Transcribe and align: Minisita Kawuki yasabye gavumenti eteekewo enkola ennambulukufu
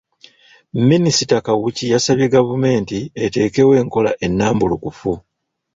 Minisita 0.89 1.35
Kawuki 1.45 1.85
yasabye 1.93 2.25
gavumenti 2.35 2.97
eteekewo 3.25 3.71
enkola 3.81 4.11
ennambulukufu 4.25 5.11